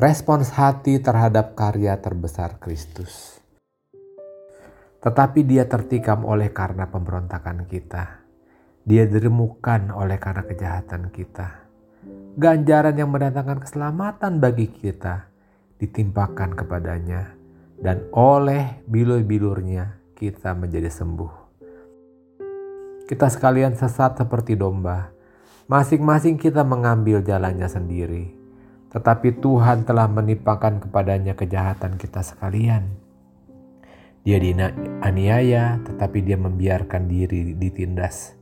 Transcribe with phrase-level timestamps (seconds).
[0.00, 3.36] respons hati terhadap karya terbesar Kristus.
[5.04, 8.24] Tetapi dia tertikam oleh karena pemberontakan kita.
[8.80, 11.68] Dia diremukkan oleh karena kejahatan kita.
[12.32, 15.28] Ganjaran yang mendatangkan keselamatan bagi kita
[15.76, 17.36] ditimpakan kepadanya
[17.76, 21.32] dan oleh bilur-bilurnya kita menjadi sembuh.
[23.04, 25.12] Kita sekalian sesat seperti domba.
[25.68, 28.39] Masing-masing kita mengambil jalannya sendiri.
[28.90, 32.90] Tetapi Tuhan telah menimpakan kepadanya kejahatan kita sekalian.
[34.20, 38.36] Dia dianiaya, tetapi dia membiarkan diri ditindas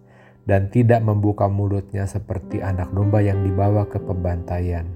[0.48, 4.88] dan tidak membuka mulutnya seperti anak domba yang dibawa ke pembantaian.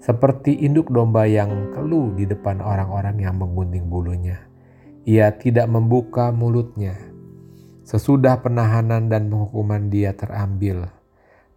[0.00, 4.42] Seperti induk domba yang keluh di depan orang-orang yang menggunting bulunya.
[5.04, 7.08] Ia tidak membuka mulutnya
[7.88, 10.92] Sesudah penahanan dan penghukuman dia terambil,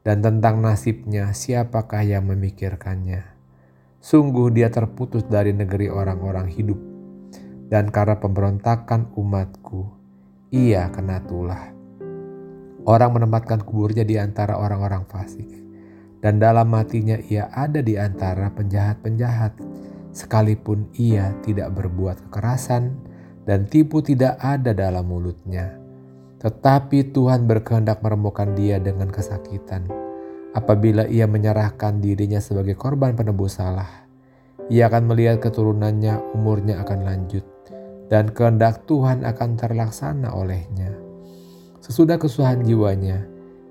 [0.02, 3.38] dan tentang nasibnya siapakah yang memikirkannya?
[4.02, 6.80] Sungguh dia terputus dari negeri orang-orang hidup,
[7.70, 9.93] dan karena pemberontakan umatku,
[10.49, 11.70] ia kena tulah.
[12.82, 15.49] Orang menempatkan kuburnya di antara orang-orang fasik,
[16.18, 19.54] dan dalam matinya ia ada di antara penjahat-penjahat,
[20.18, 22.98] sekalipun ia tidak berbuat kekerasan
[23.46, 25.80] dan tipu tidak ada dalam mulutnya
[26.41, 29.85] tetapi Tuhan berkehendak meremukkan dia dengan kesakitan.
[30.57, 34.09] Apabila ia menyerahkan dirinya sebagai korban penebus salah,
[34.67, 37.45] ia akan melihat keturunannya umurnya akan lanjut
[38.09, 40.91] dan kehendak Tuhan akan terlaksana olehnya.
[41.79, 43.23] Sesudah kesusahan jiwanya,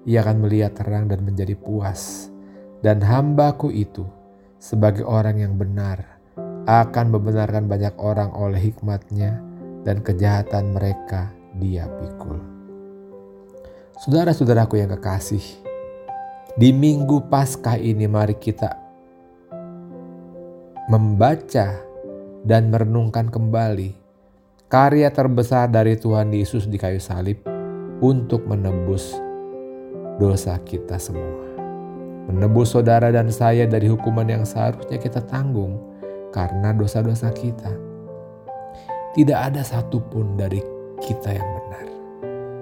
[0.09, 2.33] ia akan melihat terang dan menjadi puas.
[2.81, 4.09] Dan hambaku itu
[4.57, 6.23] sebagai orang yang benar
[6.65, 9.37] akan membenarkan banyak orang oleh hikmatnya
[9.85, 11.29] dan kejahatan mereka
[11.61, 12.60] dia pikul.
[14.01, 15.45] Saudara-saudaraku yang kekasih,
[16.57, 18.73] di minggu Paskah ini mari kita
[20.89, 21.77] membaca
[22.41, 23.93] dan merenungkan kembali
[24.73, 27.45] karya terbesar dari Tuhan Yesus di kayu salib
[28.01, 29.21] untuk menebus
[30.17, 31.45] dosa kita semua.
[32.33, 35.77] Menebus saudara dan saya dari hukuman yang seharusnya kita tanggung
[36.33, 37.77] karena dosa-dosa kita.
[39.13, 40.65] Tidak ada satupun dari
[41.05, 42.00] kita yang benar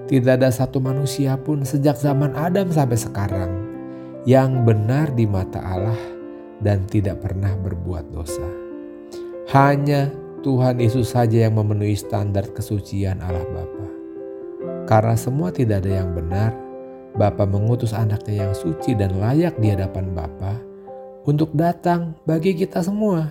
[0.09, 3.51] tidak ada satu manusia pun sejak zaman Adam sampai sekarang
[4.25, 6.01] yang benar di mata Allah
[6.65, 8.49] dan tidak pernah berbuat dosa.
[9.53, 10.09] Hanya
[10.41, 13.87] Tuhan Yesus saja yang memenuhi standar kesucian Allah Bapa.
[14.89, 16.57] Karena semua tidak ada yang benar,
[17.13, 20.57] Bapa mengutus anaknya yang suci dan layak di hadapan Bapa
[21.29, 23.29] untuk datang bagi kita semua.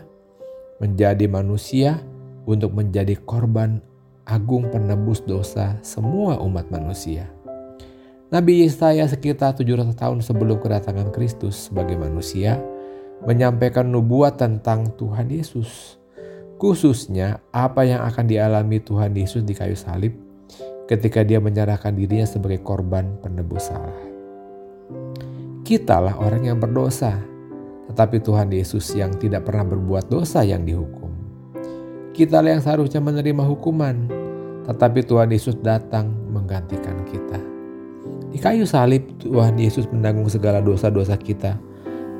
[0.79, 1.99] Menjadi manusia
[2.47, 3.83] untuk menjadi korban
[4.29, 7.33] agung penebus dosa semua umat manusia.
[8.29, 12.61] Nabi Yesaya sekitar 700 tahun sebelum kedatangan Kristus sebagai manusia
[13.25, 15.97] menyampaikan nubuat tentang Tuhan Yesus.
[16.61, 20.13] Khususnya apa yang akan dialami Tuhan Yesus di kayu salib
[20.85, 23.97] ketika dia menyerahkan dirinya sebagai korban penebus salah.
[25.65, 27.17] Kitalah orang yang berdosa,
[27.89, 31.13] tetapi Tuhan Yesus yang tidak pernah berbuat dosa yang dihukum.
[32.13, 34.18] Kitalah yang seharusnya menerima hukuman,
[34.69, 37.41] tetapi Tuhan Yesus datang menggantikan kita.
[38.29, 41.57] Di kayu salib Tuhan Yesus menanggung segala dosa-dosa kita.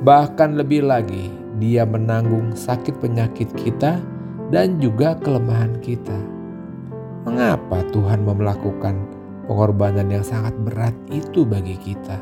[0.01, 1.29] Bahkan lebih lagi,
[1.61, 4.01] dia menanggung sakit penyakit kita
[4.49, 6.17] dan juga kelemahan kita.
[7.29, 8.97] Mengapa Tuhan melakukan
[9.45, 12.17] pengorbanan yang sangat berat itu bagi kita?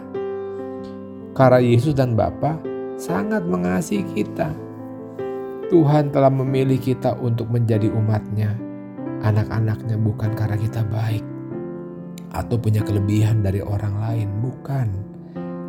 [1.39, 2.59] Karena Yesus dan Bapa
[2.99, 4.51] sangat mengasihi kita.
[5.71, 8.66] Tuhan telah memilih kita untuk menjadi umatnya
[9.25, 11.25] anak-anaknya bukan karena kita baik
[12.37, 14.89] atau punya kelebihan dari orang lain, bukan.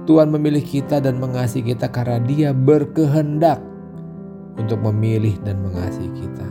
[0.08, 3.59] Tuhan memilih kita dan mengasihi kita karena Dia berkehendak
[4.56, 6.47] untuk memilih dan mengasihi kita.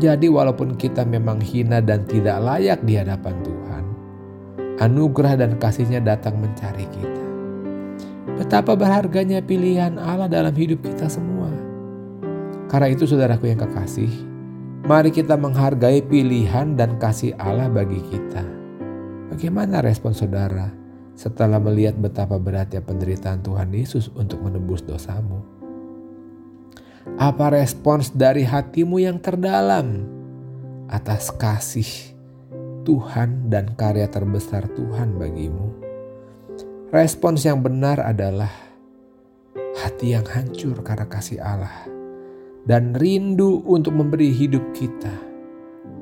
[0.00, 3.84] Jadi, walaupun kita memang hina dan tidak layak di hadapan Tuhan,
[4.80, 7.24] anugerah dan kasihnya datang mencari kita.
[8.40, 11.52] Betapa berharganya pilihan Allah dalam hidup kita semua.
[12.72, 14.29] Karena itu, saudaraku yang kekasih,
[14.80, 18.40] Mari kita menghargai pilihan dan kasih Allah bagi kita.
[19.28, 20.72] Bagaimana respon saudara
[21.12, 25.44] setelah melihat betapa beratnya penderitaan Tuhan Yesus untuk menebus dosamu?
[27.20, 30.08] Apa respons dari hatimu yang terdalam
[30.88, 32.16] atas kasih
[32.88, 35.76] Tuhan dan karya terbesar Tuhan bagimu?
[36.88, 38.50] Respons yang benar adalah
[39.76, 41.99] hati yang hancur karena kasih Allah
[42.70, 45.10] dan rindu untuk memberi hidup kita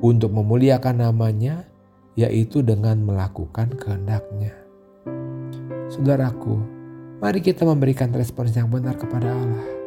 [0.05, 1.65] untuk memuliakan namanya
[2.13, 4.53] yaitu dengan melakukan kehendaknya.
[5.89, 6.61] Saudaraku,
[7.17, 9.81] mari kita memberikan respons yang benar kepada Allah.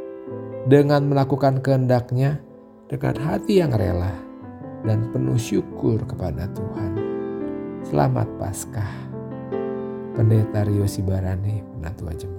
[0.63, 2.39] dengan melakukan kehendaknya
[2.87, 4.15] dengan hati yang rela
[4.87, 6.93] dan penuh syukur kepada Tuhan.
[7.83, 9.11] Selamat Paskah.
[10.15, 12.32] Pendeta Rio Sibarani, Penatua Jemaat.